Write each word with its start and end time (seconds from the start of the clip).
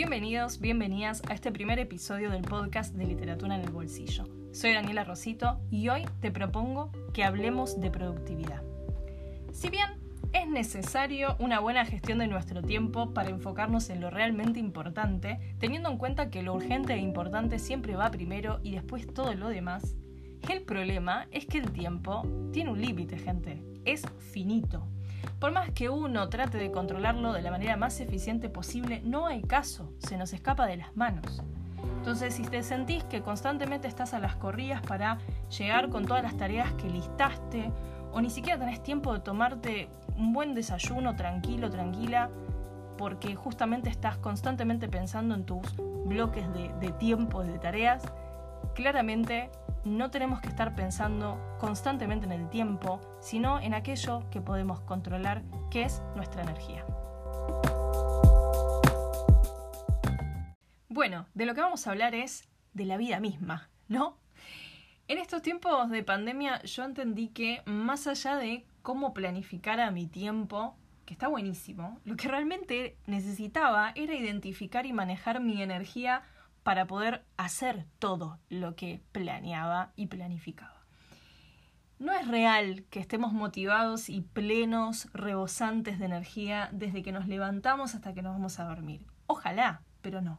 Bienvenidos, 0.00 0.60
bienvenidas 0.60 1.22
a 1.28 1.34
este 1.34 1.52
primer 1.52 1.78
episodio 1.78 2.30
del 2.30 2.40
podcast 2.40 2.94
de 2.94 3.04
Literatura 3.04 3.56
en 3.56 3.60
el 3.60 3.70
Bolsillo. 3.70 4.24
Soy 4.50 4.72
Daniela 4.72 5.04
Rosito 5.04 5.60
y 5.70 5.90
hoy 5.90 6.06
te 6.20 6.30
propongo 6.30 6.90
que 7.12 7.22
hablemos 7.22 7.78
de 7.78 7.90
productividad. 7.90 8.62
Si 9.52 9.68
bien 9.68 9.90
es 10.32 10.48
necesario 10.48 11.36
una 11.38 11.60
buena 11.60 11.84
gestión 11.84 12.20
de 12.20 12.28
nuestro 12.28 12.62
tiempo 12.62 13.12
para 13.12 13.28
enfocarnos 13.28 13.90
en 13.90 14.00
lo 14.00 14.08
realmente 14.08 14.58
importante, 14.58 15.38
teniendo 15.58 15.90
en 15.90 15.98
cuenta 15.98 16.30
que 16.30 16.42
lo 16.42 16.54
urgente 16.54 16.94
e 16.94 16.98
importante 16.98 17.58
siempre 17.58 17.94
va 17.94 18.10
primero 18.10 18.58
y 18.62 18.70
después 18.70 19.06
todo 19.12 19.34
lo 19.34 19.50
demás, 19.50 19.96
el 20.48 20.62
problema 20.62 21.26
es 21.30 21.44
que 21.44 21.58
el 21.58 21.72
tiempo 21.72 22.22
tiene 22.54 22.70
un 22.70 22.80
límite, 22.80 23.18
gente. 23.18 23.62
Es 23.84 24.02
finito. 24.32 24.88
Por 25.38 25.52
más 25.52 25.70
que 25.70 25.88
uno 25.88 26.28
trate 26.28 26.58
de 26.58 26.70
controlarlo 26.70 27.32
de 27.32 27.42
la 27.42 27.50
manera 27.50 27.76
más 27.76 28.00
eficiente 28.00 28.48
posible, 28.48 29.00
no 29.04 29.26
hay 29.26 29.42
caso, 29.42 29.92
se 29.98 30.16
nos 30.16 30.32
escapa 30.32 30.66
de 30.66 30.76
las 30.76 30.96
manos. 30.96 31.42
Entonces, 31.98 32.34
si 32.34 32.42
te 32.42 32.62
sentís 32.62 33.04
que 33.04 33.22
constantemente 33.22 33.88
estás 33.88 34.14
a 34.14 34.18
las 34.18 34.36
corridas 34.36 34.80
para 34.82 35.18
llegar 35.56 35.90
con 35.90 36.06
todas 36.06 36.22
las 36.22 36.36
tareas 36.36 36.72
que 36.74 36.88
listaste, 36.88 37.70
o 38.12 38.20
ni 38.20 38.30
siquiera 38.30 38.58
tenés 38.58 38.82
tiempo 38.82 39.12
de 39.12 39.20
tomarte 39.20 39.88
un 40.16 40.32
buen 40.32 40.54
desayuno 40.54 41.16
tranquilo, 41.16 41.70
tranquila, 41.70 42.30
porque 42.96 43.34
justamente 43.34 43.88
estás 43.88 44.16
constantemente 44.18 44.88
pensando 44.88 45.34
en 45.34 45.44
tus 45.44 45.74
bloques 46.06 46.52
de, 46.52 46.72
de 46.80 46.92
tiempo, 46.92 47.42
de 47.42 47.58
tareas, 47.58 48.02
claramente 48.74 49.50
no 49.84 50.10
tenemos 50.10 50.40
que 50.40 50.48
estar 50.48 50.74
pensando 50.74 51.40
constantemente 51.58 52.26
en 52.26 52.32
el 52.32 52.48
tiempo, 52.50 53.00
sino 53.20 53.60
en 53.60 53.74
aquello 53.74 54.28
que 54.30 54.40
podemos 54.40 54.80
controlar, 54.80 55.42
que 55.70 55.84
es 55.84 56.02
nuestra 56.16 56.42
energía. 56.42 56.84
Bueno, 60.88 61.26
de 61.34 61.46
lo 61.46 61.54
que 61.54 61.60
vamos 61.60 61.86
a 61.86 61.90
hablar 61.90 62.14
es 62.14 62.48
de 62.74 62.84
la 62.84 62.96
vida 62.96 63.20
misma, 63.20 63.70
¿no? 63.88 64.18
En 65.08 65.18
estos 65.18 65.42
tiempos 65.42 65.90
de 65.90 66.04
pandemia 66.04 66.62
yo 66.62 66.84
entendí 66.84 67.28
que 67.28 67.62
más 67.66 68.06
allá 68.06 68.36
de 68.36 68.66
cómo 68.82 69.12
planificar 69.12 69.80
a 69.80 69.90
mi 69.90 70.06
tiempo, 70.06 70.76
que 71.04 71.14
está 71.14 71.26
buenísimo, 71.26 71.98
lo 72.04 72.16
que 72.16 72.28
realmente 72.28 72.96
necesitaba 73.06 73.92
era 73.96 74.14
identificar 74.14 74.86
y 74.86 74.92
manejar 74.92 75.40
mi 75.40 75.62
energía 75.62 76.22
para 76.62 76.86
poder 76.86 77.24
hacer 77.36 77.86
todo 77.98 78.38
lo 78.48 78.76
que 78.76 79.00
planeaba 79.12 79.92
y 79.96 80.06
planificaba. 80.06 80.80
No 81.98 82.12
es 82.12 82.26
real 82.26 82.84
que 82.88 83.00
estemos 83.00 83.32
motivados 83.32 84.08
y 84.08 84.22
plenos, 84.22 85.08
rebosantes 85.12 85.98
de 85.98 86.06
energía 86.06 86.70
desde 86.72 87.02
que 87.02 87.12
nos 87.12 87.28
levantamos 87.28 87.94
hasta 87.94 88.14
que 88.14 88.22
nos 88.22 88.32
vamos 88.32 88.58
a 88.58 88.64
dormir. 88.64 89.04
Ojalá, 89.26 89.82
pero 90.00 90.22
no. 90.22 90.38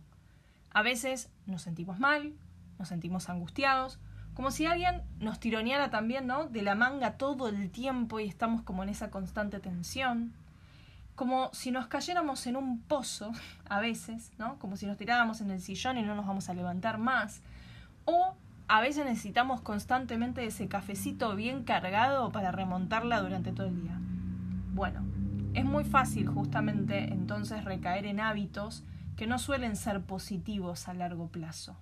A 0.72 0.82
veces 0.82 1.30
nos 1.46 1.62
sentimos 1.62 2.00
mal, 2.00 2.34
nos 2.80 2.88
sentimos 2.88 3.30
angustiados, 3.30 4.00
como 4.34 4.50
si 4.50 4.66
alguien 4.66 5.04
nos 5.20 5.40
tironeara 5.40 5.92
también, 5.92 6.26
¿no? 6.26 6.48
De 6.48 6.64
la 6.64 6.74
manga 6.74 7.18
todo 7.18 7.48
el 7.48 7.70
tiempo 7.70 8.20
y 8.20 8.28
estamos 8.28 8.64
como 8.64 8.82
en 8.82 8.90
esa 8.90 9.12
constante 9.12 9.60
tensión 9.60 10.34
como 11.22 11.52
si 11.54 11.70
nos 11.70 11.86
cayéramos 11.86 12.48
en 12.48 12.56
un 12.56 12.82
pozo, 12.82 13.32
a 13.70 13.80
veces, 13.80 14.32
¿no? 14.40 14.58
Como 14.58 14.76
si 14.76 14.88
nos 14.88 14.98
tiráramos 14.98 15.40
en 15.40 15.52
el 15.52 15.62
sillón 15.62 16.00
y 16.00 16.02
no 16.02 16.16
nos 16.16 16.26
vamos 16.26 16.50
a 16.50 16.56
levantar 16.56 16.98
más. 16.98 17.44
O 18.06 18.34
a 18.68 18.82
veces 18.82 19.06
necesitamos 19.06 19.62
constantemente 19.62 20.44
ese 20.44 20.68
cafecito 20.68 21.36
bien 21.36 21.64
cargado 21.64 22.32
para 22.32 22.52
remontarla 22.52 23.22
durante 23.22 23.52
todo 23.52 23.68
el 23.68 23.84
día. 23.84 24.00
Bueno, 24.74 25.04
es 25.54 25.64
muy 25.64 25.84
fácil 25.84 26.28
justamente 26.28 27.14
entonces 27.14 27.66
recaer 27.66 28.08
en 28.08 28.20
hábitos 28.20 28.84
que 29.16 29.28
no 29.28 29.38
suelen 29.38 29.76
ser 29.76 30.02
positivos 30.02 30.88
a 30.88 30.96
largo 30.96 31.28
plazo. 31.28 31.78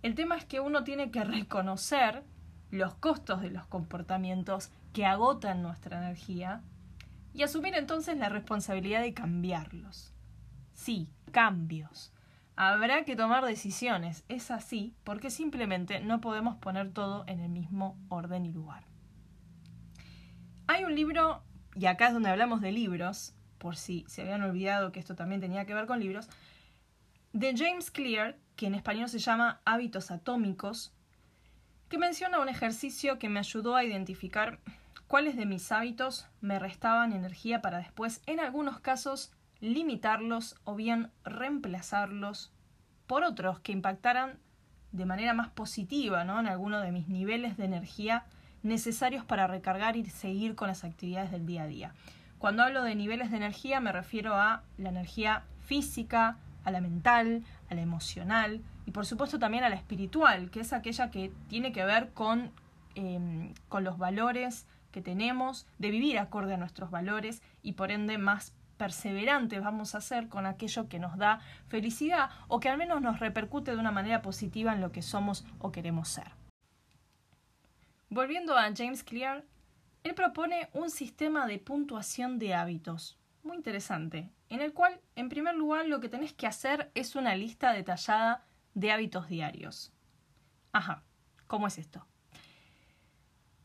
El 0.00 0.14
tema 0.14 0.38
es 0.38 0.46
que 0.46 0.60
uno 0.60 0.82
tiene 0.82 1.10
que 1.10 1.24
reconocer 1.24 2.24
los 2.70 2.94
costos 2.94 3.42
de 3.42 3.50
los 3.50 3.66
comportamientos 3.66 4.70
que 4.94 5.04
agotan 5.04 5.60
nuestra 5.60 5.98
energía 5.98 6.62
y 7.32 7.42
asumir 7.42 7.74
entonces 7.74 8.16
la 8.16 8.28
responsabilidad 8.28 9.02
de 9.02 9.14
cambiarlos. 9.14 10.12
Sí, 10.72 11.08
cambios. 11.32 12.12
Habrá 12.56 13.04
que 13.04 13.16
tomar 13.16 13.44
decisiones, 13.44 14.24
es 14.28 14.50
así, 14.50 14.94
porque 15.04 15.30
simplemente 15.30 16.00
no 16.00 16.20
podemos 16.20 16.56
poner 16.56 16.92
todo 16.92 17.24
en 17.26 17.40
el 17.40 17.48
mismo 17.48 17.98
orden 18.08 18.44
y 18.44 18.52
lugar. 18.52 18.84
Hay 20.66 20.84
un 20.84 20.94
libro, 20.94 21.42
y 21.74 21.86
acá 21.86 22.08
es 22.08 22.12
donde 22.12 22.28
hablamos 22.28 22.60
de 22.60 22.72
libros, 22.72 23.34
por 23.58 23.76
si 23.76 24.04
se 24.08 24.22
habían 24.22 24.42
olvidado 24.42 24.92
que 24.92 25.00
esto 25.00 25.14
también 25.14 25.40
tenía 25.40 25.64
que 25.64 25.74
ver 25.74 25.86
con 25.86 26.00
libros, 26.00 26.28
de 27.32 27.56
James 27.56 27.90
Clear, 27.90 28.36
que 28.56 28.66
en 28.66 28.74
español 28.74 29.08
se 29.08 29.18
llama 29.18 29.60
Hábitos 29.64 30.10
Atómicos, 30.10 30.92
que 31.88 31.98
menciona 31.98 32.40
un 32.40 32.48
ejercicio 32.48 33.18
que 33.18 33.28
me 33.28 33.40
ayudó 33.40 33.74
a 33.74 33.84
identificar 33.84 34.60
cuáles 35.10 35.36
de 35.36 35.44
mis 35.44 35.72
hábitos 35.72 36.28
me 36.40 36.60
restaban 36.60 37.12
energía 37.12 37.60
para 37.60 37.78
después, 37.78 38.22
en 38.26 38.38
algunos 38.38 38.78
casos, 38.78 39.32
limitarlos 39.58 40.54
o 40.62 40.76
bien 40.76 41.10
reemplazarlos 41.24 42.52
por 43.08 43.24
otros 43.24 43.58
que 43.58 43.72
impactaran 43.72 44.38
de 44.92 45.06
manera 45.06 45.34
más 45.34 45.48
positiva 45.48 46.22
¿no? 46.22 46.38
en 46.38 46.46
alguno 46.46 46.80
de 46.80 46.92
mis 46.92 47.08
niveles 47.08 47.56
de 47.56 47.64
energía 47.64 48.24
necesarios 48.62 49.24
para 49.24 49.48
recargar 49.48 49.96
y 49.96 50.04
seguir 50.04 50.54
con 50.54 50.68
las 50.68 50.84
actividades 50.84 51.32
del 51.32 51.44
día 51.44 51.64
a 51.64 51.66
día. 51.66 51.92
Cuando 52.38 52.62
hablo 52.62 52.84
de 52.84 52.94
niveles 52.94 53.32
de 53.32 53.38
energía 53.38 53.80
me 53.80 53.90
refiero 53.90 54.36
a 54.36 54.62
la 54.78 54.90
energía 54.90 55.42
física, 55.58 56.36
a 56.62 56.70
la 56.70 56.80
mental, 56.80 57.42
a 57.68 57.74
la 57.74 57.80
emocional 57.80 58.62
y 58.86 58.92
por 58.92 59.06
supuesto 59.06 59.40
también 59.40 59.64
a 59.64 59.70
la 59.70 59.76
espiritual, 59.76 60.52
que 60.52 60.60
es 60.60 60.72
aquella 60.72 61.10
que 61.10 61.32
tiene 61.48 61.72
que 61.72 61.84
ver 61.84 62.10
con, 62.12 62.52
em, 62.94 63.54
con 63.68 63.82
los 63.82 63.98
valores 63.98 64.68
que 64.90 65.02
tenemos, 65.02 65.66
de 65.78 65.90
vivir 65.90 66.18
acorde 66.18 66.54
a 66.54 66.58
nuestros 66.58 66.90
valores 66.90 67.42
y 67.62 67.72
por 67.72 67.90
ende 67.90 68.18
más 68.18 68.54
perseverantes 68.76 69.62
vamos 69.62 69.94
a 69.94 70.00
ser 70.00 70.28
con 70.28 70.46
aquello 70.46 70.88
que 70.88 70.98
nos 70.98 71.18
da 71.18 71.40
felicidad 71.68 72.30
o 72.48 72.60
que 72.60 72.70
al 72.70 72.78
menos 72.78 73.02
nos 73.02 73.20
repercute 73.20 73.72
de 73.72 73.76
una 73.76 73.90
manera 73.90 74.22
positiva 74.22 74.72
en 74.72 74.80
lo 74.80 74.90
que 74.90 75.02
somos 75.02 75.44
o 75.58 75.70
queremos 75.70 76.08
ser. 76.08 76.32
Volviendo 78.08 78.56
a 78.56 78.74
James 78.74 79.04
Clear, 79.04 79.44
él 80.02 80.14
propone 80.14 80.70
un 80.72 80.88
sistema 80.90 81.46
de 81.46 81.58
puntuación 81.58 82.38
de 82.38 82.54
hábitos, 82.54 83.18
muy 83.42 83.56
interesante, 83.56 84.30
en 84.48 84.62
el 84.62 84.72
cual, 84.72 84.98
en 85.14 85.28
primer 85.28 85.54
lugar, 85.54 85.86
lo 85.86 86.00
que 86.00 86.08
tenés 86.08 86.32
que 86.32 86.46
hacer 86.46 86.90
es 86.94 87.14
una 87.14 87.36
lista 87.36 87.72
detallada 87.72 88.44
de 88.74 88.92
hábitos 88.92 89.28
diarios. 89.28 89.92
Ajá, 90.72 91.02
¿cómo 91.46 91.66
es 91.66 91.76
esto? 91.76 92.06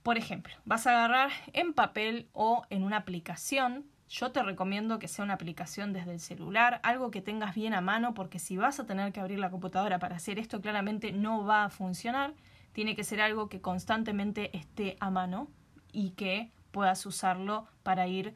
Por 0.06 0.20
ejemplo, 0.20 0.54
vas 0.66 0.86
a 0.86 0.92
agarrar 0.92 1.32
en 1.52 1.74
papel 1.74 2.30
o 2.32 2.62
en 2.70 2.84
una 2.84 2.98
aplicación. 2.98 3.88
Yo 4.08 4.32
te 4.32 4.44
recomiendo 4.44 5.00
que 5.00 5.08
sea 5.08 5.26
una 5.26 5.34
aplicación 5.34 5.94
desde 5.94 6.12
el 6.12 6.20
celular, 6.20 6.80
algo 6.84 7.10
que 7.10 7.24
tengas 7.24 7.56
bien 7.56 7.74
a 7.74 7.82
mano, 7.82 8.14
porque 8.14 8.38
si 8.38 8.56
vas 8.56 8.80
a 8.80 8.86
tener 8.86 9.12
que 9.12 9.20
abrir 9.20 9.40
la 9.40 9.50
computadora 9.50 9.98
para 9.98 10.18
hacer 10.18 10.38
esto, 10.38 10.62
claramente 10.62 11.12
no 11.12 11.44
va 11.44 11.64
a 11.64 11.72
funcionar. 11.72 12.36
Tiene 12.72 12.96
que 12.96 13.04
ser 13.04 13.20
algo 13.20 13.50
que 13.50 13.62
constantemente 13.62 14.56
esté 14.56 14.96
a 15.00 15.10
mano 15.10 15.50
y 15.92 16.12
que 16.12 16.52
puedas 16.70 17.04
usarlo 17.08 17.66
para 17.82 18.06
ir 18.06 18.36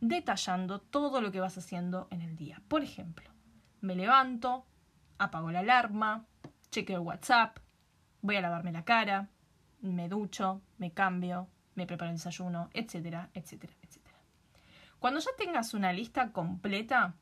detallando 0.00 0.80
todo 0.80 1.20
lo 1.20 1.32
que 1.32 1.40
vas 1.40 1.58
haciendo 1.58 2.06
en 2.12 2.22
el 2.22 2.36
día. 2.36 2.62
Por 2.68 2.84
ejemplo, 2.84 3.28
me 3.80 3.96
levanto, 3.96 4.66
apago 5.18 5.50
la 5.50 5.58
alarma, 5.58 6.26
chequeo 6.70 7.02
WhatsApp, 7.02 7.58
voy 8.20 8.36
a 8.36 8.40
lavarme 8.40 8.70
la 8.70 8.84
cara, 8.84 9.31
me 9.90 10.08
ducho, 10.08 10.62
me 10.78 10.92
cambio, 10.92 11.48
me 11.74 11.86
preparo 11.86 12.10
el 12.10 12.16
desayuno, 12.16 12.70
etcétera, 12.72 13.30
etcétera, 13.34 13.74
etcétera. 13.82 14.16
Cuando 14.98 15.20
ya 15.20 15.30
tengas 15.36 15.74
una 15.74 15.92
lista 15.92 16.32
completa, 16.32 17.14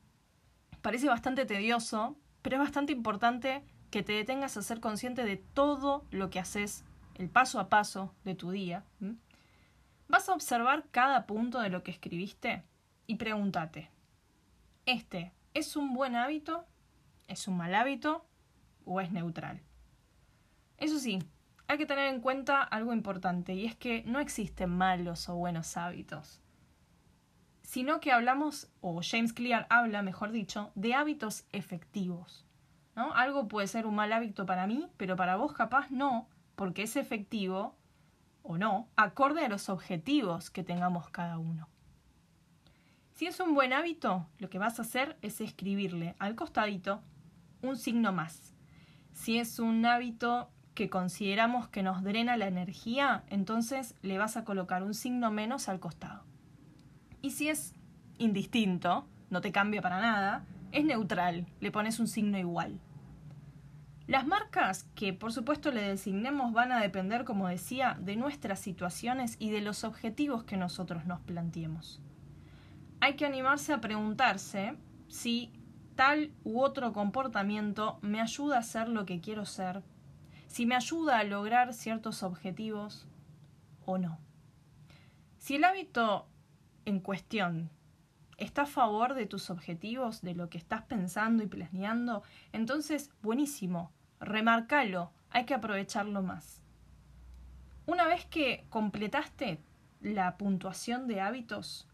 parece 0.81 1.07
bastante 1.07 1.45
tedioso, 1.45 2.15
pero 2.41 2.57
es 2.57 2.61
bastante 2.61 2.93
importante 2.93 3.63
que 3.89 4.03
te 4.03 4.13
detengas 4.13 4.55
a 4.55 4.61
ser 4.61 4.79
consciente 4.79 5.25
de 5.25 5.37
todo 5.37 6.05
lo 6.11 6.29
que 6.29 6.39
haces, 6.39 6.85
el 7.15 7.29
paso 7.29 7.59
a 7.59 7.69
paso 7.69 8.13
de 8.23 8.35
tu 8.35 8.51
día. 8.51 8.85
Vas 10.07 10.29
a 10.29 10.33
observar 10.33 10.85
cada 10.91 11.25
punto 11.25 11.59
de 11.59 11.69
lo 11.69 11.83
que 11.83 11.91
escribiste 11.91 12.63
y 13.07 13.15
pregúntate, 13.15 13.89
¿este 14.85 15.33
es 15.53 15.75
un 15.75 15.93
buen 15.93 16.15
hábito? 16.15 16.65
¿Es 17.27 17.47
un 17.47 17.57
mal 17.57 17.75
hábito? 17.75 18.25
¿O 18.85 19.01
es 19.01 19.11
neutral? 19.11 19.61
Eso 20.77 20.99
sí, 20.99 21.19
hay 21.71 21.77
que 21.77 21.85
tener 21.85 22.13
en 22.13 22.19
cuenta 22.19 22.61
algo 22.61 22.91
importante 22.91 23.53
y 23.53 23.65
es 23.65 23.77
que 23.77 24.03
no 24.03 24.19
existen 24.19 24.69
malos 24.69 25.29
o 25.29 25.35
buenos 25.35 25.77
hábitos, 25.77 26.41
sino 27.61 28.01
que 28.01 28.11
hablamos, 28.11 28.69
o 28.81 28.99
James 29.01 29.31
Clear 29.31 29.67
habla, 29.69 30.01
mejor 30.01 30.33
dicho, 30.33 30.73
de 30.75 30.93
hábitos 30.93 31.45
efectivos. 31.53 32.45
¿no? 32.93 33.13
Algo 33.13 33.47
puede 33.47 33.67
ser 33.67 33.87
un 33.87 33.95
mal 33.95 34.11
hábito 34.11 34.45
para 34.45 34.67
mí, 34.67 34.89
pero 34.97 35.15
para 35.15 35.37
vos 35.37 35.53
capaz 35.53 35.89
no, 35.91 36.27
porque 36.57 36.83
es 36.83 36.97
efectivo 36.97 37.77
o 38.43 38.57
no, 38.57 38.89
acorde 38.97 39.45
a 39.45 39.47
los 39.47 39.69
objetivos 39.69 40.49
que 40.49 40.65
tengamos 40.65 41.09
cada 41.09 41.37
uno. 41.37 41.69
Si 43.13 43.27
es 43.27 43.39
un 43.39 43.53
buen 43.53 43.71
hábito, 43.71 44.27
lo 44.39 44.49
que 44.49 44.59
vas 44.59 44.77
a 44.79 44.81
hacer 44.81 45.17
es 45.21 45.39
escribirle 45.39 46.17
al 46.19 46.35
costadito 46.35 47.01
un 47.61 47.77
signo 47.77 48.11
más. 48.11 48.53
Si 49.13 49.37
es 49.37 49.57
un 49.57 49.85
hábito 49.85 50.49
que 50.73 50.89
consideramos 50.89 51.67
que 51.67 51.83
nos 51.83 52.03
drena 52.03 52.37
la 52.37 52.47
energía, 52.47 53.23
entonces 53.29 53.95
le 54.01 54.17
vas 54.17 54.37
a 54.37 54.43
colocar 54.43 54.83
un 54.83 54.93
signo 54.93 55.31
menos 55.31 55.69
al 55.69 55.79
costado. 55.79 56.23
Y 57.21 57.31
si 57.31 57.49
es 57.49 57.73
indistinto, 58.17 59.05
no 59.29 59.41
te 59.41 59.51
cambia 59.51 59.81
para 59.81 59.99
nada, 59.99 60.45
es 60.71 60.85
neutral, 60.85 61.45
le 61.59 61.71
pones 61.71 61.99
un 61.99 62.07
signo 62.07 62.37
igual. 62.37 62.79
Las 64.07 64.27
marcas 64.27 64.89
que 64.95 65.13
por 65.13 65.31
supuesto 65.31 65.71
le 65.71 65.81
designemos 65.81 66.53
van 66.53 66.71
a 66.71 66.81
depender, 66.81 67.23
como 67.23 67.47
decía, 67.47 67.97
de 67.99 68.15
nuestras 68.15 68.59
situaciones 68.59 69.35
y 69.39 69.51
de 69.51 69.61
los 69.61 69.83
objetivos 69.83 70.43
que 70.43 70.57
nosotros 70.57 71.05
nos 71.05 71.21
planteemos. 71.21 72.01
Hay 72.99 73.15
que 73.15 73.25
animarse 73.25 73.73
a 73.73 73.81
preguntarse 73.81 74.75
si 75.07 75.51
tal 75.95 76.31
u 76.43 76.61
otro 76.61 76.93
comportamiento 76.93 77.99
me 78.01 78.21
ayuda 78.21 78.57
a 78.57 78.63
ser 78.63 78.89
lo 78.89 79.05
que 79.05 79.21
quiero 79.21 79.45
ser, 79.45 79.81
si 80.51 80.65
me 80.65 80.75
ayuda 80.75 81.19
a 81.19 81.23
lograr 81.23 81.73
ciertos 81.73 82.23
objetivos 82.23 83.07
o 83.85 83.97
no. 83.97 84.19
Si 85.37 85.55
el 85.55 85.63
hábito 85.63 86.27
en 86.83 86.99
cuestión 86.99 87.69
está 88.37 88.63
a 88.63 88.65
favor 88.65 89.13
de 89.13 89.25
tus 89.25 89.49
objetivos, 89.49 90.21
de 90.21 90.35
lo 90.35 90.49
que 90.49 90.57
estás 90.57 90.81
pensando 90.81 91.41
y 91.41 91.47
planeando, 91.47 92.23
entonces 92.51 93.11
buenísimo, 93.21 93.93
remarcalo, 94.19 95.13
hay 95.29 95.45
que 95.45 95.53
aprovecharlo 95.53 96.21
más. 96.21 96.61
Una 97.85 98.05
vez 98.05 98.25
que 98.25 98.65
completaste 98.69 99.61
la 100.01 100.35
puntuación 100.35 101.07
de 101.07 101.21
hábitos, 101.21 101.87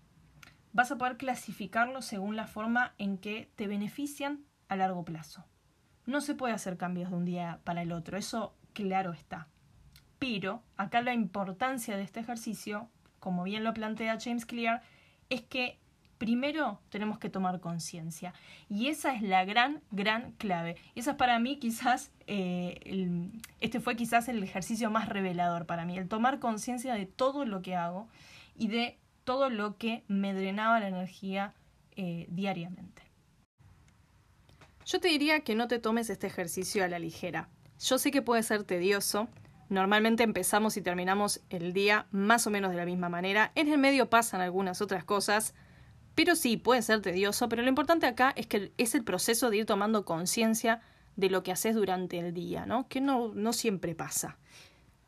vas 0.74 0.92
a 0.92 0.98
poder 0.98 1.18
clasificarlo 1.18 2.01
según 2.01 2.36
la 2.36 2.48
forma 2.48 2.95
en 2.98 3.19
que 3.19 3.51
te 3.56 3.68
benefician 3.68 4.45
a 4.68 4.75
largo 4.77 5.06
plazo. 5.06 5.45
No 6.07 6.21
se 6.21 6.33
puede 6.33 6.54
hacer 6.54 6.77
cambios 6.77 7.12
de 7.12 7.18
un 7.18 7.25
día 7.25 7.59
para 7.63 7.83
el 7.83 7.92
otro, 7.92 8.18
eso 8.18 8.56
claro 8.74 9.12
está. 9.12 9.48
Pero 10.18 10.63
acá 10.77 11.01
la 11.01 11.13
importancia 11.13 11.95
de 11.95 12.04
este 12.04 12.21
ejercicio, 12.21 12.89
como 13.19 13.44
bien 13.44 13.63
lo 13.63 13.74
plantea 13.74 14.18
James 14.19 14.45
Clear, 14.45 14.81
es 15.30 15.42
que 15.42 15.77
primero 16.18 16.80
tenemos 16.89 17.19
que 17.19 17.30
tomar 17.30 17.59
conciencia. 17.59 18.33
Y 18.69 18.88
esa 18.88 19.13
es 19.13 19.21
la 19.21 19.45
gran, 19.45 19.81
gran 19.92 20.31
clave. 20.33 20.77
Y 20.95 21.01
esa 21.01 21.12
es 21.12 21.18
para 21.18 21.39
mí 21.39 21.59
quizás, 21.59 22.12
eh, 22.25 23.30
este 23.60 23.80
fue 23.80 23.95
quizás 23.95 24.27
el 24.30 24.42
ejercicio 24.42 24.89
más 24.89 25.10
revelador 25.10 25.65
para 25.65 25.86
mí, 25.86 25.98
el 25.98 26.07
tomar 26.07 26.39
conciencia 26.39 26.94
de 26.94 27.06
todo 27.06 27.45
lo 27.45 27.62
que 27.62 27.75
hago 27.75 28.07
y 28.56 28.69
de 28.69 28.98
todo 29.24 29.50
lo 29.50 29.77
que 29.77 30.03
me 30.07 30.33
drenaba 30.33 30.80
la 30.80 30.88
energía 30.88 31.53
eh, 31.95 32.27
diariamente. 32.30 33.06
Yo 34.88 35.00
te 35.00 35.10
diría 35.10 35.42
que 35.42 35.54
no 35.54 35.68
te 35.68 35.78
tomes 35.78 36.10
este 36.10 36.25
ejercicio 36.25 36.84
a 36.84 36.88
la 36.88 36.98
ligera. 36.98 37.50
Yo 37.80 38.00
sé 38.00 38.10
que 38.10 38.24
puede 38.24 38.42
ser 38.42 38.63
tedioso, 38.63 39.30
Normalmente 39.69 40.24
empezamos 40.24 40.78
y 40.78 40.81
terminamos 40.81 41.42
el 41.50 41.74
día 41.74 42.07
más 42.12 42.48
o 42.48 42.50
menos 42.50 42.72
de 42.72 42.78
la 42.78 42.86
misma 42.86 43.10
manera. 43.10 43.51
En 43.56 43.68
el 43.68 43.78
medio 43.78 44.10
pasan 44.10 44.39
algunas 44.39 44.81
otras 44.81 45.04
cosas, 45.04 45.54
pero 46.16 46.36
sí, 46.36 46.56
puede 46.56 46.81
ser 46.81 47.01
tedioso, 47.01 47.50
pero 47.50 47.63
lo 47.63 47.69
importante 47.69 48.06
acá 48.06 48.31
es 48.38 48.48
que 48.48 48.72
es 48.78 48.95
el 48.95 49.04
proceso 49.04 49.50
de 49.50 49.57
ir 49.57 49.66
tomando 49.66 50.06
conciencia 50.06 50.81
de 51.18 51.30
lo 51.30 51.44
que 51.44 51.51
haces 51.51 51.75
durante 51.75 52.18
el 52.19 52.34
día, 52.34 52.66
¿no? 52.66 52.88
Que 52.88 53.01
no, 53.01 53.34
no 53.34 53.51
siempre 53.51 53.94
pasa. 53.94 54.38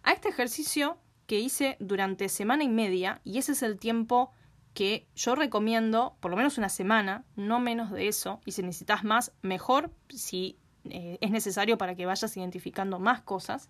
A 0.03 0.11
este 0.11 0.27
ejercicio 0.27 0.97
que 1.25 1.39
hice 1.39 1.77
durante 1.79 2.27
semana 2.27 2.63
y 2.63 2.69
media, 2.69 3.21
y 3.23 3.37
ese 3.37 3.53
es 3.53 3.63
el 3.63 3.79
tiempo 3.79 4.31
que 4.73 5.07
yo 5.15 5.35
recomiendo, 5.35 6.15
por 6.19 6.31
lo 6.31 6.37
menos 6.37 6.57
una 6.57 6.69
semana, 6.69 7.23
no 7.35 7.59
menos 7.59 7.91
de 7.91 8.07
eso, 8.07 8.39
y 8.45 8.51
si 8.51 8.61
necesitas 8.61 9.03
más, 9.03 9.31
mejor, 9.41 9.91
si 10.09 10.57
eh, 10.85 11.17
es 11.21 11.31
necesario 11.31 11.77
para 11.77 11.95
que 11.95 12.05
vayas 12.05 12.35
identificando 12.37 12.99
más 12.99 13.21
cosas. 13.21 13.69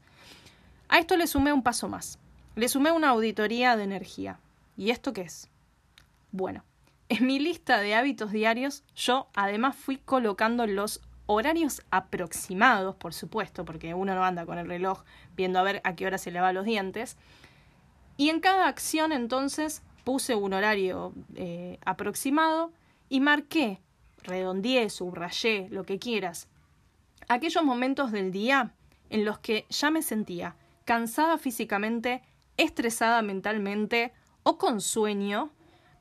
A 0.87 0.99
esto 0.99 1.17
le 1.17 1.27
sumé 1.27 1.53
un 1.53 1.63
paso 1.63 1.87
más. 1.87 2.19
Le 2.55 2.67
sumé 2.67 2.91
una 2.91 3.09
auditoría 3.09 3.75
de 3.75 3.83
energía. 3.83 4.39
¿Y 4.77 4.91
esto 4.91 5.13
qué 5.13 5.21
es? 5.21 5.49
Bueno, 6.31 6.63
en 7.09 7.25
mi 7.25 7.39
lista 7.39 7.79
de 7.79 7.95
hábitos 7.95 8.31
diarios, 8.31 8.83
yo 8.95 9.29
además 9.33 9.75
fui 9.75 9.97
colocando 9.97 10.67
los 10.67 11.01
horarios 11.25 11.83
aproximados, 11.91 12.95
por 12.95 13.13
supuesto, 13.13 13.65
porque 13.65 13.93
uno 13.93 14.15
no 14.15 14.23
anda 14.23 14.45
con 14.45 14.57
el 14.57 14.67
reloj 14.67 15.03
viendo 15.35 15.59
a 15.59 15.63
ver 15.63 15.81
a 15.83 15.95
qué 15.95 16.07
hora 16.07 16.17
se 16.17 16.31
lava 16.31 16.53
los 16.53 16.65
dientes. 16.65 17.17
Y 18.17 18.29
en 18.29 18.39
cada 18.39 18.67
acción 18.67 19.11
entonces 19.11 19.81
puse 20.09 20.33
un 20.33 20.53
horario 20.53 21.13
eh, 21.35 21.77
aproximado 21.85 22.73
y 23.09 23.19
marqué, 23.19 23.79
redondeé, 24.23 24.89
subrayé, 24.89 25.67
lo 25.69 25.83
que 25.83 25.99
quieras, 25.99 26.47
aquellos 27.27 27.63
momentos 27.63 28.11
del 28.11 28.31
día 28.31 28.73
en 29.11 29.23
los 29.23 29.37
que 29.37 29.67
ya 29.69 29.91
me 29.91 30.01
sentía 30.01 30.55
cansada 30.83 31.37
físicamente, 31.37 32.23
estresada 32.57 33.21
mentalmente 33.21 34.11
o 34.41 34.57
con 34.57 34.81
sueño 34.81 35.51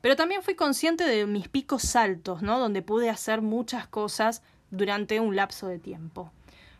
pero 0.01 0.15
también 0.15 0.41
fui 0.41 0.55
consciente 0.55 1.03
de 1.03 1.27
mis 1.27 1.47
picos 1.47 1.95
altos, 1.95 2.41
¿no? 2.41 2.57
Donde 2.57 2.81
pude 2.81 3.11
hacer 3.11 3.43
muchas 3.43 3.87
cosas 3.87 4.41
durante 4.71 5.19
un 5.19 5.35
lapso 5.35 5.67
de 5.67 5.77
tiempo. 5.77 6.31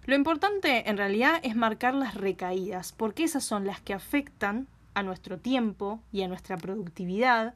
Lo 0.05 0.15
importante 0.15 0.89
en 0.89 0.97
realidad 0.97 1.39
es 1.43 1.55
marcar 1.55 1.93
las 1.93 2.15
recaídas, 2.15 2.91
porque 2.91 3.23
esas 3.23 3.43
son 3.43 3.67
las 3.67 3.81
que 3.81 3.93
afectan 3.93 4.67
a 4.93 5.03
nuestro 5.03 5.39
tiempo 5.39 6.01
y 6.11 6.21
a 6.23 6.27
nuestra 6.27 6.57
productividad, 6.57 7.55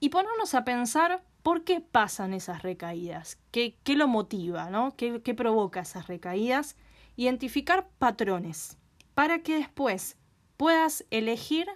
y 0.00 0.10
ponernos 0.10 0.54
a 0.54 0.64
pensar 0.64 1.22
por 1.42 1.64
qué 1.64 1.80
pasan 1.80 2.34
esas 2.34 2.62
recaídas, 2.62 3.38
qué, 3.50 3.76
qué 3.84 3.96
lo 3.96 4.08
motiva, 4.08 4.70
¿no? 4.70 4.96
¿Qué, 4.96 5.22
qué 5.22 5.34
provoca 5.34 5.80
esas 5.80 6.06
recaídas, 6.06 6.76
identificar 7.16 7.88
patrones, 7.98 8.76
para 9.14 9.40
que 9.40 9.56
después 9.56 10.16
puedas 10.56 11.04
elegir 11.10 11.66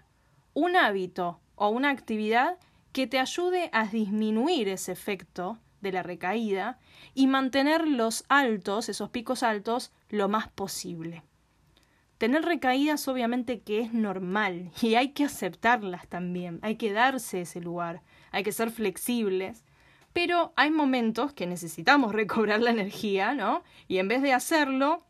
un 0.55 0.77
hábito 0.77 1.41
o 1.55 1.69
una 1.69 1.91
actividad 1.91 2.59
que 2.93 3.07
te 3.07 3.19
ayude 3.19 3.71
a 3.73 3.87
disminuir 3.87 4.69
ese 4.69 4.93
efecto 4.93 5.59
de 5.81 5.93
la 5.93 6.03
recaída 6.03 6.79
y 7.15 7.27
mantener 7.27 7.87
los 7.87 8.25
altos, 8.29 8.89
esos 8.89 9.11
picos 9.11 9.43
altos, 9.43 9.93
lo 10.09 10.29
más 10.29 10.49
posible. 10.49 11.23
Tener 12.19 12.45
recaídas 12.45 13.07
obviamente 13.07 13.61
que 13.61 13.81
es 13.81 13.95
normal 13.95 14.73
y 14.83 14.97
hay 14.97 15.11
que 15.11 15.25
aceptarlas 15.25 16.09
también, 16.09 16.59
hay 16.63 16.75
que 16.75 16.93
darse 16.93 17.43
ese 17.43 17.61
lugar, 17.61 18.03
hay 18.33 18.43
que 18.43 18.51
ser 18.51 18.73
flexibles, 18.73 19.65
pero 20.13 20.53
hay 20.57 20.73
momentos 20.73 21.33
que 21.33 21.47
necesitamos 21.47 22.13
recobrar 22.13 22.61
la 22.61 22.71
energía, 22.71 23.35
¿no? 23.35 23.63
Y 23.87 23.99
en 23.99 24.09
vez 24.09 24.21
de 24.23 24.33
hacerlo, 24.33 25.05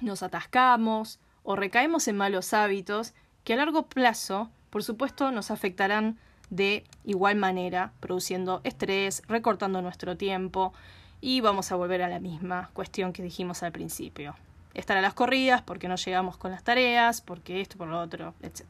nos 0.00 0.22
atascamos 0.22 1.20
o 1.42 1.56
recaemos 1.56 2.08
en 2.08 2.16
malos 2.16 2.54
hábitos 2.54 3.12
que 3.44 3.52
a 3.52 3.56
largo 3.56 3.86
plazo, 3.86 4.50
por 4.70 4.82
supuesto, 4.82 5.30
nos 5.32 5.50
afectarán 5.50 6.18
de 6.48 6.84
igual 7.04 7.36
manera, 7.36 7.92
produciendo 8.00 8.62
estrés, 8.64 9.22
recortando 9.28 9.82
nuestro 9.82 10.16
tiempo 10.16 10.72
y 11.20 11.42
vamos 11.42 11.70
a 11.70 11.76
volver 11.76 12.00
a 12.00 12.08
la 12.08 12.18
misma 12.18 12.70
cuestión 12.72 13.12
que 13.12 13.22
dijimos 13.22 13.62
al 13.62 13.72
principio. 13.72 14.36
Estar 14.76 14.98
a 14.98 15.00
las 15.00 15.14
corridas 15.14 15.62
porque 15.62 15.88
no 15.88 15.96
llegamos 15.96 16.36
con 16.36 16.50
las 16.50 16.62
tareas, 16.62 17.22
porque 17.22 17.62
esto, 17.62 17.78
por 17.78 17.88
lo 17.88 17.98
otro, 17.98 18.34
etc. 18.42 18.64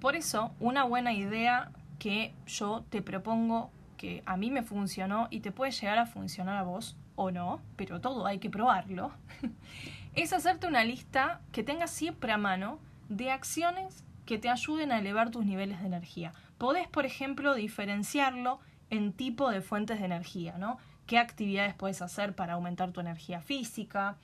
Por 0.00 0.16
eso, 0.16 0.50
una 0.58 0.82
buena 0.82 1.12
idea 1.12 1.70
que 2.00 2.34
yo 2.48 2.84
te 2.90 3.00
propongo, 3.00 3.70
que 3.96 4.24
a 4.26 4.36
mí 4.36 4.50
me 4.50 4.64
funcionó 4.64 5.28
y 5.30 5.38
te 5.38 5.52
puede 5.52 5.70
llegar 5.70 6.00
a 6.00 6.06
funcionar 6.06 6.56
a 6.56 6.64
vos 6.64 6.96
o 7.14 7.30
no, 7.30 7.60
pero 7.76 8.00
todo 8.00 8.26
hay 8.26 8.40
que 8.40 8.50
probarlo, 8.50 9.12
es 10.16 10.32
hacerte 10.32 10.66
una 10.66 10.82
lista 10.82 11.40
que 11.52 11.62
tengas 11.62 11.92
siempre 11.92 12.32
a 12.32 12.38
mano 12.38 12.80
de 13.08 13.30
acciones 13.30 14.02
que 14.26 14.38
te 14.38 14.48
ayuden 14.48 14.90
a 14.90 14.98
elevar 14.98 15.30
tus 15.30 15.44
niveles 15.44 15.80
de 15.80 15.86
energía. 15.86 16.32
Podés, 16.58 16.88
por 16.88 17.06
ejemplo, 17.06 17.54
diferenciarlo 17.54 18.58
en 18.90 19.12
tipo 19.12 19.50
de 19.50 19.62
fuentes 19.62 20.00
de 20.00 20.06
energía, 20.06 20.58
¿no? 20.58 20.78
¿Qué 21.06 21.18
actividades 21.18 21.74
puedes 21.74 22.02
hacer 22.02 22.34
para 22.34 22.54
aumentar 22.54 22.92
tu 22.92 23.00
energía 23.00 23.40
física? 23.40 24.16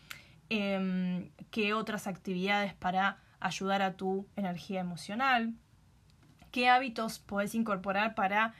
Em, 0.48 1.30
¿Qué 1.50 1.74
otras 1.74 2.06
actividades 2.06 2.74
para 2.74 3.18
ayudar 3.40 3.82
a 3.82 3.96
tu 3.96 4.26
energía 4.36 4.80
emocional? 4.80 5.54
¿Qué 6.50 6.68
hábitos 6.68 7.18
puedes 7.18 7.54
incorporar 7.54 8.14
para 8.14 8.54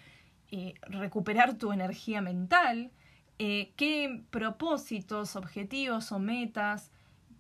eh, 0.51 0.75
recuperar 0.83 1.55
tu 1.55 1.73
energía 1.73 2.21
mental? 2.21 2.91
Eh, 3.39 3.73
¿Qué 3.77 4.23
propósitos, 4.31 5.37
objetivos 5.37 6.13
o 6.13 6.19
metas 6.19 6.91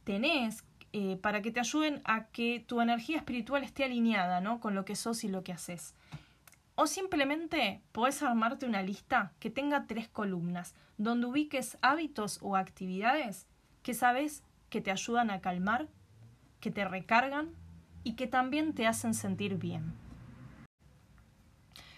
tenés 0.04 0.64
eh, 0.94 1.18
para 1.20 1.42
que 1.42 1.50
te 1.50 1.60
ayuden 1.60 2.00
a 2.04 2.28
que 2.28 2.64
tu 2.66 2.80
energía 2.80 3.18
espiritual 3.18 3.62
esté 3.62 3.84
alineada 3.84 4.40
¿no? 4.40 4.58
con 4.58 4.74
lo 4.74 4.86
que 4.86 4.96
sos 4.96 5.22
y 5.22 5.28
lo 5.28 5.44
que 5.44 5.52
haces. 5.52 5.94
O 6.80 6.86
simplemente 6.86 7.82
podés 7.90 8.22
armarte 8.22 8.64
una 8.64 8.84
lista 8.84 9.32
que 9.40 9.50
tenga 9.50 9.88
tres 9.88 10.06
columnas, 10.06 10.76
donde 10.96 11.26
ubiques 11.26 11.76
hábitos 11.82 12.38
o 12.40 12.54
actividades 12.54 13.48
que 13.82 13.94
sabes 13.94 14.44
que 14.70 14.80
te 14.80 14.92
ayudan 14.92 15.32
a 15.32 15.40
calmar, 15.40 15.88
que 16.60 16.70
te 16.70 16.84
recargan 16.84 17.50
y 18.04 18.12
que 18.12 18.28
también 18.28 18.74
te 18.74 18.86
hacen 18.86 19.14
sentir 19.14 19.56
bien. 19.56 19.92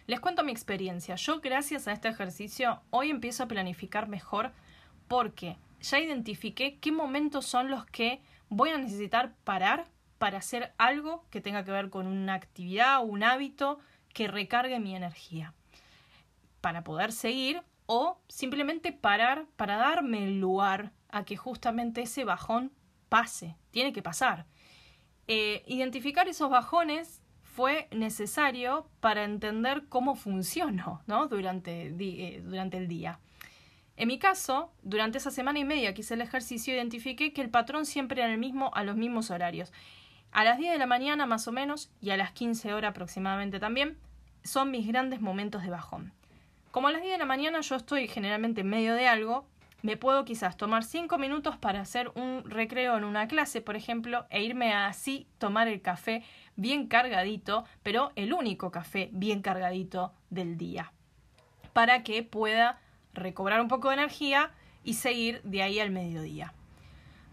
Les 0.07 0.19
cuento 0.19 0.45
mi 0.45 0.51
experiencia. 0.51 1.15
Yo 1.17 1.43
gracias 1.43 1.87
a 1.87 1.93
este 1.93 2.09
ejercicio 2.09 2.81
hoy 2.89 3.11
empiezo 3.11 3.43
a 3.43 3.49
planificar 3.49 4.09
mejor 4.09 4.51
porque 5.09 5.59
ya 5.83 6.01
identifiqué 6.01 6.79
qué 6.79 6.91
momentos 6.91 7.45
son 7.45 7.71
los 7.71 7.85
que 7.85 8.23
voy 8.49 8.71
a 8.71 8.79
necesitar 8.79 9.35
parar 9.45 9.89
para 10.17 10.39
hacer 10.39 10.73
algo 10.79 11.27
que 11.29 11.43
tenga 11.43 11.67
que 11.67 11.71
ver 11.71 11.91
con 11.91 12.07
una 12.07 12.33
actividad 12.33 13.01
o 13.01 13.03
un 13.03 13.23
hábito 13.25 13.79
que 14.13 14.29
recargue 14.29 14.81
mi 14.81 14.95
energía. 14.95 15.55
Para 16.61 16.85
poder 16.85 17.13
seguir 17.13 17.63
o 17.87 18.21
simplemente 18.29 18.93
parar 18.93 19.47
para 19.57 19.77
darme 19.77 20.25
el 20.25 20.41
lugar 20.41 20.93
a 21.09 21.25
que 21.25 21.37
justamente 21.37 22.03
ese 22.03 22.25
bajón 22.25 22.73
pase. 23.09 23.57
Tiene 23.71 23.93
que 23.93 24.03
pasar. 24.03 24.47
Eh, 25.27 25.63
identificar 25.67 26.29
esos 26.29 26.51
bajones 26.51 27.21
fue 27.43 27.89
necesario 27.91 28.89
para 29.01 29.25
entender 29.25 29.87
cómo 29.89 30.15
funciono 30.15 31.03
¿no? 31.07 31.27
durante, 31.27 31.89
eh, 31.89 32.43
durante 32.45 32.79
el 32.79 32.89
día. 32.89 33.19
En 33.97 34.09
mi 34.09 34.19
caso, 34.19 34.73
durante 34.83 35.19
esa 35.19 35.31
semana 35.31 35.59
y 35.59 35.65
media 35.65 35.93
que 35.93 36.01
hice 36.01 36.15
el 36.15 36.23
ejercicio, 36.23 36.73
identifiqué 36.73 37.33
que 37.33 37.43
el 37.43 37.51
patrón 37.51 37.85
siempre 37.85 38.23
era 38.23 38.33
el 38.33 38.39
mismo 38.39 38.71
a 38.75 38.83
los 38.83 38.97
mismos 38.97 39.31
horarios. 39.31 39.73
A 40.33 40.45
las 40.45 40.59
10 40.59 40.73
de 40.73 40.79
la 40.79 40.87
mañana 40.87 41.27
más 41.27 41.49
o 41.49 41.53
menos 41.53 41.91
y 42.01 42.11
a 42.11 42.17
las 42.17 42.31
15 42.33 42.73
horas 42.73 42.91
aproximadamente 42.91 43.59
también 43.59 43.99
son 44.45 44.71
mis 44.71 44.87
grandes 44.87 45.21
momentos 45.21 45.63
de 45.63 45.71
bajón. 45.71 46.13
Como 46.71 46.87
a 46.89 46.93
las 46.93 47.03
10 47.03 47.15
de 47.15 47.19
la 47.19 47.25
mañana 47.25 47.61
yo 47.61 47.75
estoy 47.75 48.07
generalmente 48.07 48.61
en 48.61 48.69
medio 48.69 48.95
de 48.95 49.09
algo, 49.09 49.45
me 49.83 49.97
puedo 49.97 50.25
quizás 50.25 50.57
tomar 50.57 50.85
5 50.85 51.19
minutos 51.19 51.57
para 51.57 51.81
hacer 51.81 52.13
un 52.15 52.45
recreo 52.49 52.97
en 52.97 53.05
una 53.05 53.27
clase, 53.27 53.61
por 53.61 53.75
ejemplo, 53.75 54.27
e 54.31 54.43
irme 54.43 54.73
a 54.73 54.87
así 54.87 55.27
tomar 55.39 55.67
el 55.67 55.83
café 55.83 56.23
bien 56.55 56.87
cargadito, 56.87 57.65
pero 57.83 58.13
el 58.15 58.33
único 58.33 58.71
café 58.71 59.09
bien 59.13 59.43
cargadito 59.43 60.13
del 60.29 60.57
día, 60.59 60.93
para 61.73 62.05
que 62.05 62.23
pueda 62.23 62.79
recobrar 63.15 63.61
un 63.61 63.69
poco 63.69 63.89
de 63.89 63.95
energía 63.95 64.53
y 64.85 64.95
seguir 64.95 65.43
de 65.43 65.63
ahí 65.63 65.81
al 65.81 65.91
mediodía. 65.91 66.53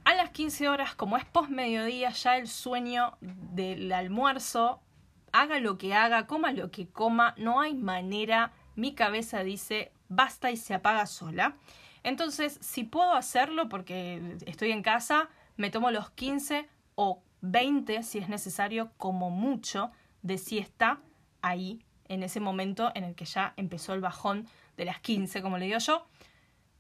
A 0.08 0.16
las 0.16 0.30
15 0.30 0.70
horas, 0.70 0.96
como 0.96 1.18
es 1.18 1.26
post 1.26 1.50
mediodía, 1.50 2.12
ya 2.12 2.38
el 2.38 2.48
sueño 2.48 3.18
del 3.20 3.92
almuerzo, 3.92 4.80
haga 5.34 5.60
lo 5.60 5.78
que 5.78 5.94
haga, 5.94 6.28
coma 6.28 6.54
lo 6.54 6.72
que 6.72 6.88
coma, 6.88 7.36
no 7.38 7.60
hay 7.60 7.74
manera, 7.74 8.54
mi 8.78 8.96
cabeza 8.96 9.44
dice 9.44 9.92
basta 10.08 10.50
y 10.50 10.56
se 10.56 10.74
apaga 10.74 11.08
sola. 11.08 11.58
Entonces, 12.04 12.58
si 12.62 12.86
puedo 12.86 13.16
hacerlo 13.16 13.68
porque 13.68 14.38
estoy 14.46 14.72
en 14.72 14.82
casa, 14.82 15.28
me 15.58 15.72
tomo 15.72 15.92
los 15.92 16.10
15 16.12 16.70
o 16.96 17.22
20, 17.42 18.02
si 18.04 18.20
es 18.20 18.30
necesario, 18.30 18.92
como 18.96 19.30
mucho, 19.30 19.92
de 20.22 20.38
siesta 20.38 21.02
ahí, 21.42 21.84
en 22.08 22.24
ese 22.24 22.40
momento 22.40 22.94
en 22.96 23.04
el 23.04 23.14
que 23.14 23.26
ya 23.26 23.54
empezó 23.58 23.94
el 23.94 24.00
bajón 24.00 24.48
de 24.78 24.86
las 24.86 25.02
15, 25.02 25.42
como 25.42 25.58
le 25.58 25.66
digo 25.66 25.80
yo, 25.80 26.08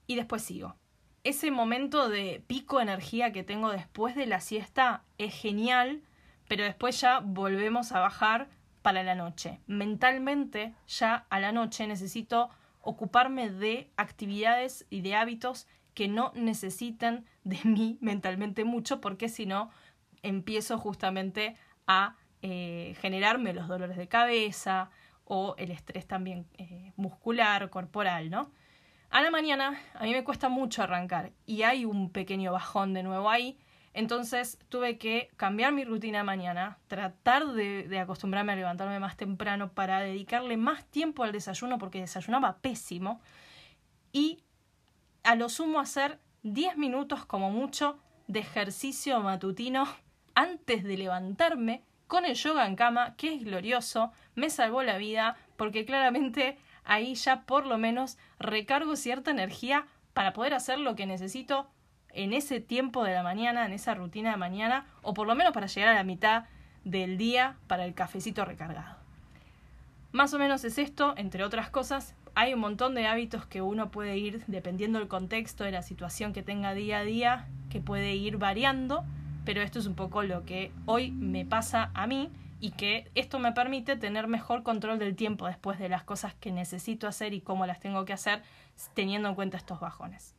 y 0.07 0.15
después 0.15 0.43
sigo. 0.43 0.77
Ese 1.23 1.51
momento 1.51 2.09
de 2.09 2.43
pico 2.47 2.79
energía 2.79 3.31
que 3.31 3.43
tengo 3.43 3.71
después 3.71 4.15
de 4.15 4.25
la 4.25 4.39
siesta 4.39 5.03
es 5.17 5.33
genial, 5.33 6.01
pero 6.47 6.63
después 6.63 6.99
ya 7.01 7.19
volvemos 7.19 7.91
a 7.91 7.99
bajar 7.99 8.49
para 8.81 9.03
la 9.03 9.15
noche. 9.15 9.59
Mentalmente, 9.67 10.73
ya 10.87 11.25
a 11.29 11.39
la 11.39 11.51
noche 11.51 11.87
necesito 11.87 12.49
ocuparme 12.81 13.49
de 13.49 13.91
actividades 13.97 14.85
y 14.89 15.01
de 15.01 15.15
hábitos 15.15 15.67
que 15.93 16.07
no 16.07 16.31
necesiten 16.35 17.25
de 17.43 17.59
mí 17.63 17.97
mentalmente 18.01 18.63
mucho, 18.63 19.01
porque 19.01 19.27
si 19.27 19.45
no, 19.45 19.71
empiezo 20.21 20.77
justamente 20.77 21.55
a 21.87 22.15
eh, 22.41 22.95
generarme 23.01 23.53
los 23.53 23.67
dolores 23.67 23.97
de 23.97 24.07
cabeza, 24.07 24.89
o 25.27 25.55
el 25.57 25.71
estrés 25.71 26.07
también 26.07 26.47
eh, 26.57 26.93
muscular, 26.95 27.69
corporal, 27.69 28.29
¿no? 28.29 28.51
A 29.09 29.21
la 29.21 29.31
mañana 29.31 29.79
a 29.93 30.03
mí 30.03 30.11
me 30.11 30.23
cuesta 30.23 30.49
mucho 30.49 30.83
arrancar 30.83 31.31
y 31.45 31.63
hay 31.63 31.85
un 31.85 32.11
pequeño 32.11 32.51
bajón 32.51 32.93
de 32.93 33.03
nuevo 33.03 33.29
ahí, 33.29 33.57
entonces 33.93 34.59
tuve 34.69 34.97
que 34.97 35.29
cambiar 35.37 35.71
mi 35.71 35.85
rutina 35.85 36.23
mañana, 36.23 36.77
tratar 36.87 37.47
de, 37.47 37.87
de, 37.87 37.99
acostumbrarme 37.99 38.51
a 38.51 38.55
levantarme 38.57 38.99
más 38.99 39.17
temprano 39.17 39.71
para 39.71 40.01
dedicarle 40.01 40.57
más 40.57 40.85
tiempo 40.85 41.23
al 41.23 41.31
desayuno 41.31 41.79
porque 41.79 42.01
desayunaba 42.01 42.57
pésimo. 42.57 43.21
Y 44.11 44.43
a 45.23 45.35
lo 45.35 45.49
sumo 45.49 45.79
hacer 45.79 46.19
10 46.43 46.77
minutos 46.77 47.25
como 47.25 47.49
mucho 47.49 47.97
de 48.27 48.39
ejercicio 48.41 49.19
matutino 49.21 49.87
antes 50.35 50.83
de 50.83 50.97
levantarme 50.97 51.83
con 52.07 52.25
el 52.25 52.35
yoga 52.35 52.65
en 52.67 52.75
cama, 52.75 53.15
que 53.15 53.33
es 53.33 53.43
glorioso, 53.43 54.11
me 54.35 54.49
salvó 54.49 54.83
la 54.83 54.97
vida, 54.97 55.37
porque 55.57 55.85
claramente 55.85 56.57
ahí 56.87 57.15
ya 57.15 57.41
por 57.41 57.65
lo 57.65 57.77
menos 57.77 58.17
recargo 58.39 58.95
cierta 58.95 59.31
energía 59.31 59.85
para 60.13 60.33
poder 60.33 60.53
hacer 60.53 60.79
lo 60.79 60.95
que 60.95 61.05
necesito 61.05 61.67
en 62.09 62.33
ese 62.33 62.59
tiempo 62.59 63.03
de 63.03 63.13
la 63.13 63.21
mañana, 63.21 63.65
en 63.65 63.73
esa 63.73 63.93
rutina 63.93 64.31
de 64.31 64.37
mañana, 64.37 64.87
o 65.03 65.13
por 65.13 65.27
lo 65.27 65.35
menos 65.35 65.53
para 65.53 65.67
llegar 65.67 65.89
a 65.89 65.95
la 65.95 66.03
mitad 66.03 66.45
del 66.83 67.17
día 67.17 67.57
para 67.67 67.85
el 67.85 67.93
cafecito 67.93 68.43
recargado. 68.45 68.95
Más 70.11 70.33
o 70.33 70.39
menos 70.39 70.63
es 70.63 70.77
esto, 70.77 71.13
entre 71.17 71.43
otras 71.43 71.69
cosas. 71.69 72.15
Hay 72.33 72.53
un 72.53 72.59
montón 72.59 72.95
de 72.95 73.05
hábitos 73.05 73.45
que 73.45 73.61
uno 73.61 73.91
puede 73.91 74.17
ir, 74.17 74.43
dependiendo 74.47 74.99
del 74.99 75.07
contexto, 75.07 75.63
de 75.63 75.71
la 75.71 75.83
situación 75.83 76.33
que 76.33 76.43
tenga 76.43 76.73
día 76.73 76.99
a 76.99 77.03
día, 77.03 77.47
que 77.69 77.81
puede 77.81 78.15
ir 78.15 78.37
variando 78.37 79.03
pero 79.47 79.61
esto 79.61 79.79
es 79.79 79.85
un 79.85 79.95
poco 79.95 80.23
lo 80.23 80.43
que 80.43 80.73
hoy 80.85 81.09
me 81.09 81.45
pasa 81.45 81.89
a 81.93 82.05
mí 82.05 82.29
y 82.59 82.71
que 82.71 83.11
esto 83.15 83.39
me 83.39 83.51
permite 83.51 83.95
tener 83.95 84.27
mejor 84.27 84.63
control 84.63 84.99
del 84.99 85.15
tiempo 85.15 85.47
después 85.47 85.79
de 85.79 85.89
las 85.89 86.03
cosas 86.03 86.33
que 86.35 86.51
necesito 86.51 87.07
hacer 87.07 87.33
y 87.33 87.41
cómo 87.41 87.65
las 87.65 87.79
tengo 87.79 88.05
que 88.05 88.13
hacer 88.13 88.41
teniendo 88.93 89.29
en 89.29 89.35
cuenta 89.35 89.57
estos 89.57 89.79
bajones. 89.79 90.35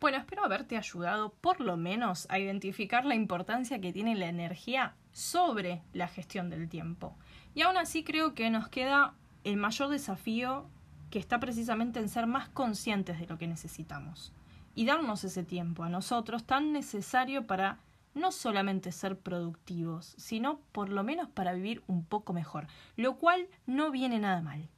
Bueno, 0.00 0.16
espero 0.16 0.44
haberte 0.44 0.78
ayudado 0.78 1.34
por 1.42 1.60
lo 1.60 1.76
menos 1.76 2.26
a 2.30 2.38
identificar 2.38 3.04
la 3.04 3.14
importancia 3.14 3.82
que 3.82 3.92
tiene 3.92 4.14
la 4.14 4.28
energía 4.28 4.94
sobre 5.12 5.82
la 5.92 6.08
gestión 6.08 6.48
del 6.48 6.70
tiempo. 6.70 7.18
Y 7.54 7.62
aún 7.62 7.76
así 7.76 8.02
creo 8.02 8.34
que 8.34 8.48
nos 8.48 8.68
queda 8.68 9.14
el 9.44 9.58
mayor 9.58 9.90
desafío 9.90 10.70
que 11.10 11.18
está 11.18 11.38
precisamente 11.38 11.98
en 11.98 12.08
ser 12.08 12.26
más 12.26 12.48
conscientes 12.48 13.18
de 13.18 13.26
lo 13.26 13.36
que 13.36 13.46
necesitamos 13.46 14.32
y 14.74 14.86
darnos 14.86 15.24
ese 15.24 15.42
tiempo 15.42 15.82
a 15.82 15.88
nosotros 15.90 16.44
tan 16.44 16.72
necesario 16.72 17.46
para 17.46 17.78
no 18.14 18.32
solamente 18.32 18.92
ser 18.92 19.18
productivos, 19.18 20.14
sino 20.18 20.60
por 20.72 20.88
lo 20.88 21.04
menos 21.04 21.28
para 21.28 21.52
vivir 21.52 21.82
un 21.86 22.04
poco 22.04 22.32
mejor, 22.32 22.66
lo 22.96 23.16
cual 23.16 23.48
no 23.66 23.90
viene 23.90 24.18
nada 24.18 24.42
mal. 24.42 24.68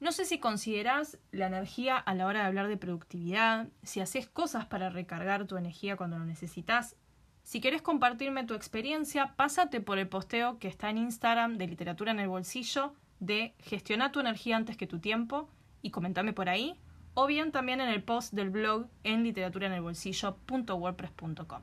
No 0.00 0.10
sé 0.10 0.24
si 0.24 0.40
consideras 0.40 1.18
la 1.30 1.46
energía 1.46 1.96
a 1.96 2.14
la 2.14 2.26
hora 2.26 2.40
de 2.40 2.46
hablar 2.46 2.66
de 2.66 2.76
productividad, 2.76 3.68
si 3.84 4.00
haces 4.00 4.28
cosas 4.28 4.66
para 4.66 4.90
recargar 4.90 5.46
tu 5.46 5.56
energía 5.56 5.96
cuando 5.96 6.18
lo 6.18 6.24
necesitas. 6.24 6.96
Si 7.44 7.60
quieres 7.60 7.82
compartirme 7.82 8.44
tu 8.44 8.54
experiencia, 8.54 9.34
pásate 9.36 9.80
por 9.80 9.98
el 9.98 10.08
posteo 10.08 10.58
que 10.58 10.66
está 10.66 10.90
en 10.90 10.98
Instagram 10.98 11.56
de 11.56 11.68
Literatura 11.68 12.10
en 12.10 12.18
el 12.18 12.28
Bolsillo 12.28 12.94
de 13.20 13.54
Gestiona 13.60 14.10
tu 14.10 14.18
energía 14.18 14.56
antes 14.56 14.76
que 14.76 14.88
tu 14.88 14.98
tiempo 14.98 15.48
y 15.82 15.90
comentame 15.90 16.32
por 16.32 16.48
ahí 16.48 16.76
o 17.14 17.26
bien 17.26 17.52
también 17.52 17.80
en 17.80 17.88
el 17.88 18.02
post 18.02 18.32
del 18.32 18.50
blog 18.50 18.88
en 19.04 19.22
literaturaenelbolsillo.wordpress.com. 19.22 21.62